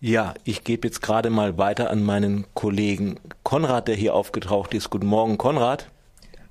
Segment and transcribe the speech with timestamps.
[0.00, 4.90] Ja, ich gebe jetzt gerade mal weiter an meinen Kollegen Konrad, der hier aufgetaucht ist.
[4.90, 5.88] Guten Morgen, Konrad.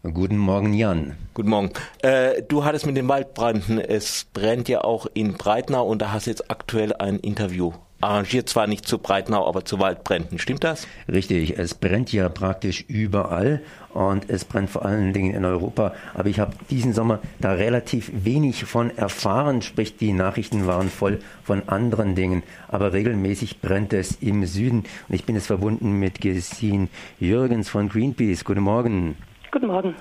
[0.02, 1.16] Guten Morgen, Jan.
[1.36, 1.70] Guten Morgen.
[2.02, 6.26] Äh, du hattest mit den Waldbranden, es brennt ja auch in Breitnau und da hast
[6.26, 7.74] du jetzt aktuell ein Interview
[8.06, 10.38] arrangiert zwar nicht zu Breitnau, aber zu Waldbränden.
[10.38, 10.88] Stimmt das?
[11.12, 13.62] Richtig, es brennt ja praktisch überall
[13.94, 15.94] und es brennt vor allen Dingen in Europa.
[16.14, 21.20] Aber ich habe diesen Sommer da relativ wenig von erfahren, sprich die Nachrichten waren voll
[21.44, 22.44] von anderen Dingen.
[22.68, 27.90] Aber regelmäßig brennt es im Süden und ich bin jetzt verbunden mit Gesine Jürgens von
[27.90, 28.46] Greenpeace.
[28.46, 29.18] Guten Morgen.
[29.52, 29.96] Guten Morgen.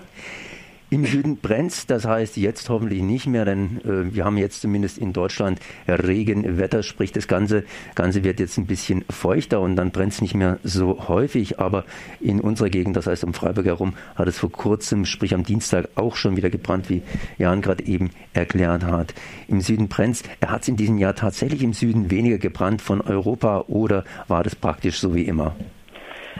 [0.94, 4.96] Im Süden brennt das heißt jetzt hoffentlich nicht mehr, denn äh, wir haben jetzt zumindest
[4.96, 5.58] in Deutschland
[5.88, 7.64] Regenwetter, sprich das Ganze,
[7.96, 11.58] Ganze wird jetzt ein bisschen feuchter und dann brennt es nicht mehr so häufig.
[11.58, 11.84] Aber
[12.20, 15.88] in unserer Gegend, das heißt um Freiburg herum, hat es vor kurzem, sprich am Dienstag,
[15.96, 17.02] auch schon wieder gebrannt, wie
[17.38, 19.14] Jan gerade eben erklärt hat.
[19.48, 23.00] Im Süden brennt Er hat es in diesem Jahr tatsächlich im Süden weniger gebrannt von
[23.00, 25.56] Europa oder war das praktisch so wie immer?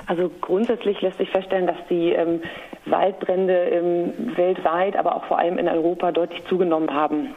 [0.06, 2.40] Also grundsätzlich lässt sich feststellen, dass die ähm,
[2.86, 7.34] Waldbrände ähm, weltweit, aber auch vor allem in Europa deutlich zugenommen haben.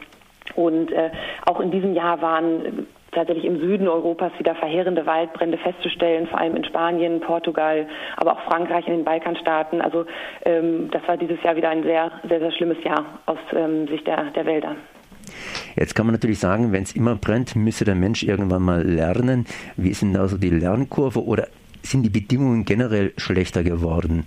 [0.54, 1.10] Und äh,
[1.46, 2.72] auch in diesem Jahr waren äh,
[3.12, 8.40] tatsächlich im Süden Europas wieder verheerende Waldbrände festzustellen, vor allem in Spanien, Portugal, aber auch
[8.42, 9.80] Frankreich, in den Balkanstaaten.
[9.80, 10.04] Also
[10.44, 14.06] ähm, das war dieses Jahr wieder ein sehr, sehr, sehr schlimmes Jahr aus ähm, Sicht
[14.06, 14.76] der, der Wälder.
[15.76, 19.46] Jetzt kann man natürlich sagen, wenn es immer brennt, müsste der Mensch irgendwann mal lernen.
[19.76, 21.48] Wie ist denn da so die Lernkurve oder
[21.82, 24.26] sind die Bedingungen generell schlechter geworden?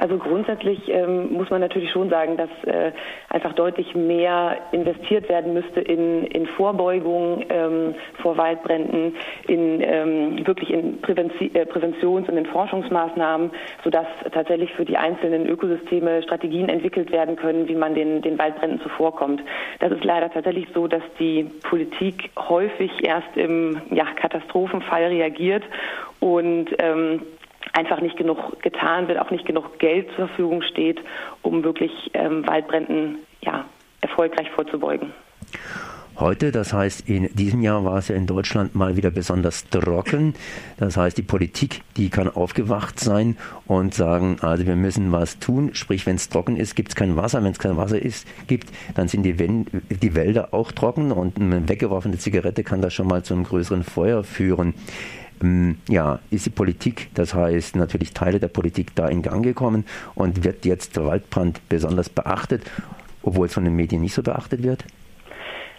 [0.00, 2.90] Also grundsätzlich ähm, muss man natürlich schon sagen, dass äh,
[3.28, 9.14] einfach deutlich mehr investiert werden müsste in, in Vorbeugung ähm, vor Waldbränden,
[9.46, 13.50] in ähm, wirklich in Prävenzi äh, Präventions- und in Forschungsmaßnahmen,
[13.84, 18.80] sodass tatsächlich für die einzelnen Ökosysteme Strategien entwickelt werden können, wie man den, den Waldbränden
[18.80, 19.42] zuvorkommt.
[19.80, 25.64] Das ist leider tatsächlich so, dass die Politik häufig erst im ja, Katastrophenfall reagiert
[26.20, 27.20] und ähm,
[27.80, 31.00] einfach nicht genug getan wird, auch nicht genug Geld zur Verfügung steht,
[31.42, 33.64] um wirklich ähm, Waldbränden ja,
[34.02, 35.12] erfolgreich vorzubeugen.
[36.16, 40.34] Heute, das heißt, in diesem Jahr war es ja in Deutschland mal wieder besonders trocken.
[40.76, 45.70] Das heißt, die Politik, die kann aufgewacht sein und sagen, also wir müssen was tun.
[45.72, 47.42] Sprich, wenn es trocken ist, gibt es kein Wasser.
[47.42, 51.66] Wenn es kein Wasser ist, gibt, dann sind die, die Wälder auch trocken und eine
[51.70, 54.74] weggeworfene Zigarette kann da schon mal zu einem größeren Feuer führen.
[55.42, 59.84] Ähm, ja, ist die Politik, das heißt natürlich Teile der Politik da in Gang gekommen
[60.14, 62.62] und wird jetzt der Waldbrand besonders beachtet,
[63.22, 64.84] obwohl es von den Medien nicht so beachtet wird?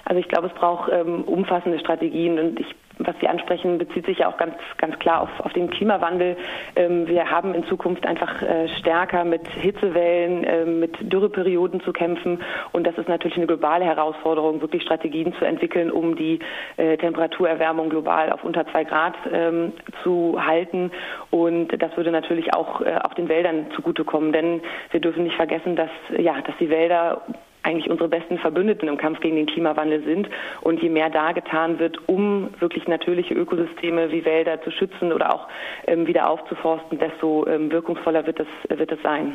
[0.05, 2.67] Also ich glaube, es braucht ähm, umfassende Strategien und ich
[2.97, 6.37] was Sie ansprechen, bezieht sich ja auch ganz, ganz klar auf, auf den Klimawandel.
[6.75, 12.39] Ähm, wir haben in Zukunft einfach äh, stärker mit Hitzewellen, äh, mit Dürreperioden zu kämpfen.
[12.71, 16.39] Und das ist natürlich eine globale Herausforderung, wirklich Strategien zu entwickeln, um die
[16.77, 20.91] äh, Temperaturerwärmung global auf unter zwei Grad ähm, zu halten.
[21.29, 24.33] Und das würde natürlich auch, äh, auch den Wäldern zugutekommen.
[24.33, 27.21] Denn wir dürfen nicht vergessen, dass, ja, dass die Wälder
[27.63, 30.29] eigentlich unsere besten Verbündeten im Kampf gegen den Klimawandel sind.
[30.61, 35.33] Und je mehr da getan wird, um wirklich natürliche Ökosysteme wie Wälder zu schützen oder
[35.33, 35.47] auch
[35.87, 39.33] ähm, wieder aufzuforsten, desto ähm, wirkungsvoller wird es, wird sein.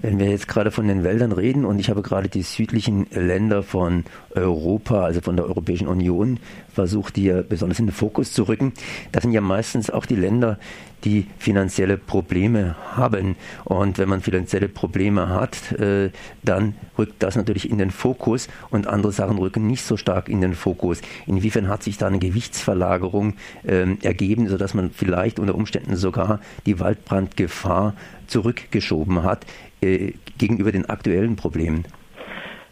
[0.00, 3.62] Wenn wir jetzt gerade von den Wäldern reden und ich habe gerade die südlichen Länder
[3.62, 4.04] von
[4.34, 8.72] Europa, also von der Europäischen Union, versucht, hier besonders in den Fokus zu rücken,
[9.12, 10.58] das sind ja meistens auch die Länder,
[11.04, 13.36] die finanzielle Probleme haben.
[13.64, 16.10] Und wenn man finanzielle Probleme hat, äh,
[16.42, 20.40] dann rückt das natürlich in den Fokus und andere Sachen rücken nicht so stark in
[20.40, 21.00] den Fokus.
[21.26, 26.78] Inwiefern hat sich da eine Gewichtsverlagerung äh, ergeben, sodass man vielleicht unter Umständen sogar die
[26.80, 27.94] Waldbrandgefahr
[28.26, 29.46] zurückgeschoben hat
[29.80, 31.84] äh, gegenüber den aktuellen Problemen?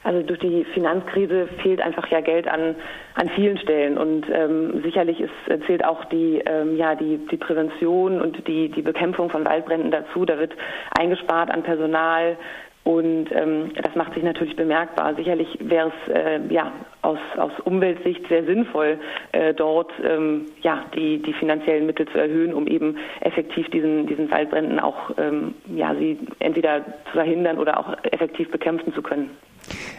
[0.03, 2.75] Also durch die Finanzkrise fehlt einfach ja Geld an,
[3.15, 8.21] an vielen Stellen und ähm, sicherlich ist, zählt auch die, ähm, ja, die, die Prävention
[8.21, 10.25] und die, die Bekämpfung von Waldbränden dazu.
[10.25, 10.55] Da wird
[10.99, 12.37] eingespart an Personal,
[12.83, 15.15] und ähm, das macht sich natürlich bemerkbar.
[15.15, 16.73] Sicherlich wäre es äh, ja,
[17.03, 18.99] aus, aus Umweltsicht sehr sinnvoll,
[19.33, 24.31] äh, dort ähm, ja, die, die finanziellen Mittel zu erhöhen, um eben effektiv diesen, diesen
[24.31, 29.31] Waldbränden auch ähm, ja, sie entweder zu verhindern oder auch effektiv bekämpfen zu können.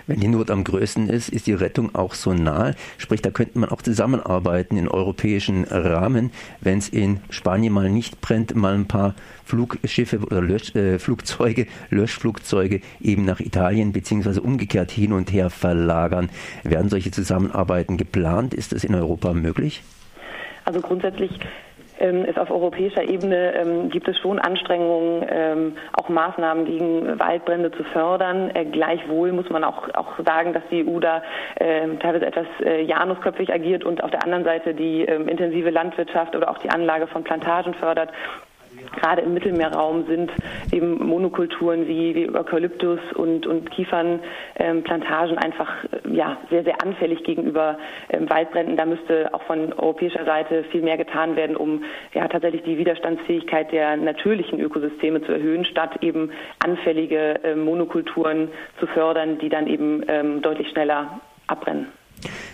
[0.08, 2.76] Wenn die Not am größten ist, ist die Rettung auch so nahe.
[2.98, 6.32] Sprich, da könnte man auch zusammenarbeiten in europäischen Rahmen.
[6.60, 9.16] Wenn es in Spanien mal nicht brennt, mal ein paar
[9.46, 16.30] Flugschiffe oder Lösch, äh, Flugzeuge, Löschflugzeuge eben nach Italien beziehungsweise umgekehrt hin und her verlagern.
[16.64, 18.54] Werden solche Zusammenarbeiten geplant?
[18.54, 19.84] Ist das in Europa möglich?
[20.64, 21.32] Also grundsätzlich
[22.02, 27.72] ähm, ist auf europäischer Ebene, ähm, gibt es schon Anstrengungen, ähm, auch Maßnahmen gegen Waldbrände
[27.72, 28.52] zu fördern.
[28.54, 31.22] Äh, gleichwohl muss man auch, auch sagen, dass die EU da
[31.56, 36.36] äh, teilweise etwas äh, janusköpfig agiert und auf der anderen Seite die ähm, intensive Landwirtschaft
[36.36, 38.10] oder auch die Anlage von Plantagen fördert
[38.96, 40.32] gerade im Mittelmeerraum sind
[40.72, 45.70] eben Monokulturen wie, wie Eukalyptus und, und Kiefernplantagen ähm, einfach
[46.10, 47.78] ja, sehr, sehr anfällig gegenüber
[48.10, 48.78] ähm, Waldbränden.
[48.78, 51.84] Da müsste auch von europäischer Seite viel mehr getan werden, um
[52.14, 58.50] ja, tatsächlich die Widerstandsfähigkeit der natürlichen Ökosysteme zu erhöhen, statt eben anfällige äh, Monokulturen
[58.80, 61.88] zu fördern, die dann eben ähm, deutlich schneller abbrennen.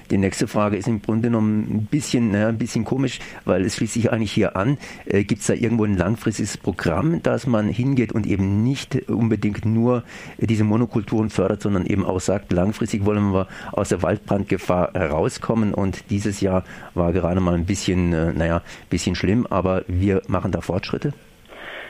[0.10, 3.76] Die nächste Frage ist im Grunde genommen ein bisschen, naja, ein bisschen komisch, weil es
[3.76, 4.78] schließt sich eigentlich hier an.
[5.06, 9.66] Äh, Gibt es da irgendwo ein langfristiges Programm, dass man hingeht und eben nicht unbedingt
[9.66, 10.04] nur
[10.38, 16.10] diese Monokulturen fördert, sondern eben auch sagt, langfristig wollen wir aus der Waldbrandgefahr herauskommen und
[16.10, 16.64] dieses Jahr
[16.94, 21.14] war gerade mal ein bisschen, äh, naja, ein bisschen schlimm, aber wir machen da Fortschritte?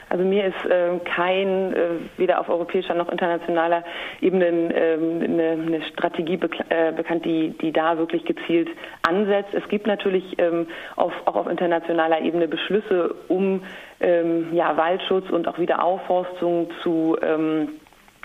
[0.09, 3.83] Also mir ist äh, kein, äh, weder auf europäischer noch internationaler
[4.21, 8.69] Ebene äh, eine, eine, Strategie bek äh, bekannt, die, die da wirklich gezielt
[9.07, 9.53] ansetzt.
[9.53, 13.63] Es gibt natürlich ähm, auf, auch auf internationaler Ebene Beschlüsse, um
[13.99, 17.69] ähm, ja, Waldschutz und auch Wiederaufforstung zu ähm,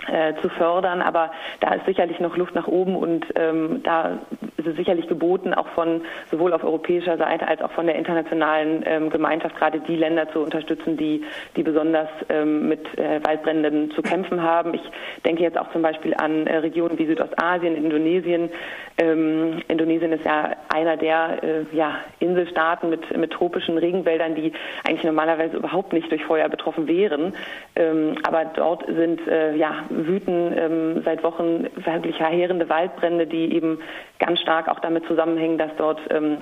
[0.08, 1.31] äh, zu fördern, aber
[1.61, 4.19] da ist sicherlich noch Luft nach oben und ähm, da
[4.62, 8.82] ist es sicherlich geboten, auch von sowohl auf europäischer Seite als auch von der internationalen
[8.87, 11.23] ähm, Gemeinschaft gerade die Länder zu unterstützen, die,
[11.56, 14.75] die besonders ähm, mit äh, Waldbränden zu kämpfen haben.
[14.75, 14.82] Ich
[15.25, 18.50] denke jetzt auch zum Beispiel an äh, Regionen wie Südostasien, Indonesien.
[18.99, 24.53] Ähm, Indonesien ist ja einer der äh, ja, Inselstaaten mit, mit tropischen Regenwäldern, die
[24.85, 27.35] eigentlich normalerweise überhaupt nicht durch Feuer betroffen wären.
[27.75, 33.79] Ähm, aber dort sind äh, ja wüten ähm, seit Wochen wirklich verheerende Waldbrände, die eben
[34.19, 36.38] ganz stark auch damit zusammenhängen, dass dort ähm,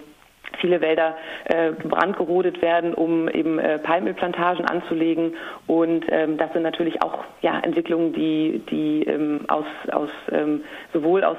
[0.59, 5.35] viele Wälder äh, brandgerodet werden, um eben äh, Palmölplantagen anzulegen.
[5.67, 10.63] Und ähm, das sind natürlich auch ja, Entwicklungen, die, die ähm, aus, aus ähm,
[10.93, 11.39] sowohl aus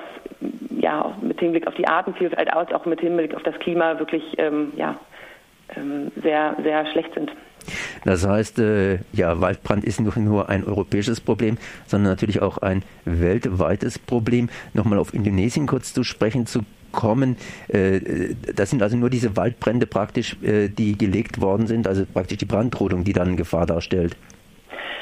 [0.69, 4.73] ja, mit Hinblick auf die Artenvielfalt als auch mit Hinblick auf das Klima wirklich ähm,
[4.75, 4.97] ja,
[5.75, 7.31] ähm, sehr, sehr schlecht sind.
[8.03, 12.83] Das heißt, äh, ja, Waldbrand ist nicht nur ein europäisches Problem, sondern natürlich auch ein
[13.05, 14.49] weltweites Problem.
[14.73, 16.61] Nochmal auf Indonesien kurz zu sprechen zu
[16.91, 17.37] kommen.
[17.67, 22.37] Äh, das sind also nur diese Waldbrände praktisch, äh, die gelegt worden sind, also praktisch
[22.37, 24.15] die Brandrodung, die dann Gefahr darstellt.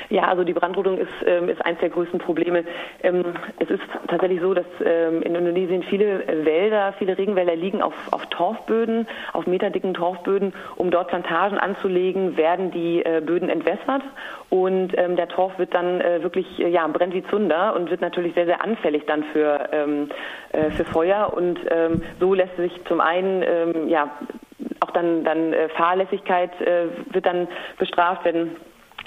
[0.09, 2.63] Ja, also die Brandrodung ist, ähm, ist eines der größten Probleme.
[3.03, 3.23] Ähm,
[3.59, 8.25] es ist tatsächlich so, dass ähm, in Indonesien viele Wälder, viele Regenwälder liegen auf, auf
[8.27, 10.53] Torfböden, auf meterdicken Torfböden.
[10.77, 14.01] Um dort Plantagen anzulegen, werden die äh, Böden entwässert
[14.50, 18.01] und ähm, der Torf wird dann äh, wirklich, äh, ja, brennt wie Zunder und wird
[18.01, 20.09] natürlich sehr, sehr anfällig dann für, ähm,
[20.53, 21.33] äh, für Feuer.
[21.35, 24.09] Und ähm, so lässt sich zum einen, ja,
[24.79, 27.47] auch dann, dann äh, Fahrlässigkeit äh, wird dann
[27.77, 28.56] bestraft, wenn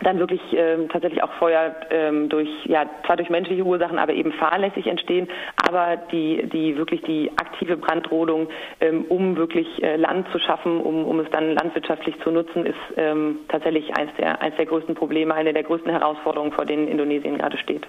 [0.03, 4.33] dann wirklich ähm, tatsächlich auch Feuer ähm, durch, ja, zwar durch menschliche Ursachen, aber eben
[4.33, 8.49] fahrlässig entstehen, aber die, die wirklich die aktive Brandrodung,
[8.81, 12.77] ähm, um wirklich äh, Land zu schaffen, um, um es dann landwirtschaftlich zu nutzen, ist
[12.97, 17.39] ähm, tatsächlich eines der, eines der größten Probleme, eine der größten Herausforderungen, vor denen Indonesien
[17.39, 17.87] gerade steht.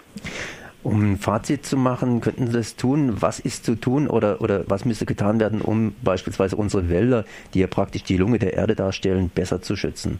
[0.83, 3.21] Um ein Fazit zu machen, könnten Sie das tun?
[3.21, 7.23] Was ist zu tun oder, oder was müsste getan werden, um beispielsweise unsere Wälder,
[7.53, 10.19] die ja praktisch die Lunge der Erde darstellen, besser zu schützen?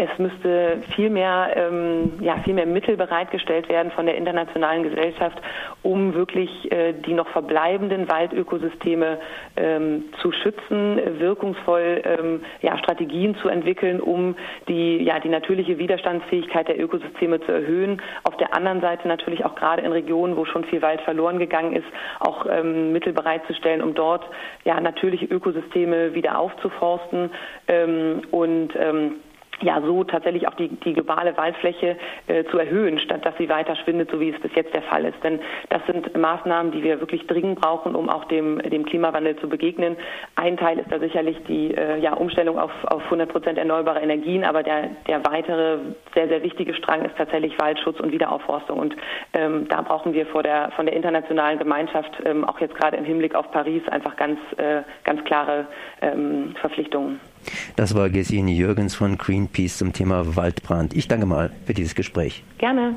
[0.00, 5.36] Es müsste viel mehr, ähm, ja, viel mehr Mittel bereitgestellt werden von der internationalen Gesellschaft,
[5.82, 9.18] um wirklich äh, die noch verbleibenden Waldökosysteme
[9.56, 14.36] ähm, zu schützen, wirkungsvoll ähm, ja, Strategien zu entwickeln, um
[14.68, 18.00] die, ja, die natürliche Widerstandsfähigkeit der Ökosysteme zu erhöhen.
[18.22, 21.72] Auf der anderen Seite natürlich auch gerade in Regionen, wo schon viel Wald verloren gegangen
[21.72, 21.88] ist,
[22.20, 24.24] auch ähm, Mittel bereitzustellen, um dort
[24.62, 27.30] ja, natürliche Ökosysteme wieder aufzuforsten
[27.66, 29.14] ähm, und ähm,
[29.62, 31.96] ja so tatsächlich auch die, die globale Waldfläche
[32.26, 35.04] äh, zu erhöhen, statt dass sie weiter schwindet, so wie es bis jetzt der Fall
[35.04, 35.22] ist.
[35.22, 39.48] Denn das sind Maßnahmen, die wir wirklich dringend brauchen, um auch dem, dem Klimawandel zu
[39.48, 39.96] begegnen.
[40.36, 44.44] Ein Teil ist da sicherlich die äh, ja, Umstellung auf, auf 100 Prozent erneuerbare Energien,
[44.44, 45.78] aber der, der weitere
[46.14, 48.78] sehr, sehr wichtige Strang ist tatsächlich Waldschutz und Wiederaufforstung.
[48.78, 48.96] Und
[49.34, 53.04] ähm, da brauchen wir vor der, von der internationalen Gemeinschaft, ähm, auch jetzt gerade im
[53.04, 55.66] Hinblick auf Paris, einfach ganz, äh, ganz klare
[56.00, 57.20] ähm, Verpflichtungen.
[57.76, 60.94] Das war Gesine Jürgens von Greenpeace zum Thema Waldbrand.
[60.94, 62.42] Ich danke mal für dieses Gespräch.
[62.58, 62.94] Gerne.